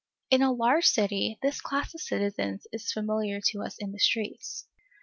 In 0.31 0.41
a 0.41 0.51
large 0.51 0.87
city, 0.87 1.37
this 1.43 1.61
class 1.61 1.93
of 1.93 2.01
citizens 2.01 2.65
is 2.71 2.91
familiar 2.91 3.39
to 3.49 3.61
us 3.61 3.77
in 3.77 3.91
the 3.91 3.99
streets. 3.99 4.65